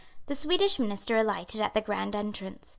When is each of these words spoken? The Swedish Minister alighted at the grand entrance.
The 0.25 0.33
Swedish 0.33 0.79
Minister 0.79 1.15
alighted 1.15 1.61
at 1.61 1.75
the 1.75 1.81
grand 1.81 2.15
entrance. 2.15 2.69